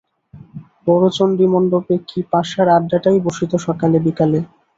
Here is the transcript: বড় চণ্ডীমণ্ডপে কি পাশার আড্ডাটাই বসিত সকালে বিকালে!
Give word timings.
বড় 0.85 1.05
চণ্ডীমণ্ডপে 1.11 1.95
কি 2.07 2.19
পাশার 2.31 2.67
আড্ডাটাই 2.71 3.17
বসিত 3.25 3.51
সকালে 3.65 3.97
বিকালে! 4.05 4.39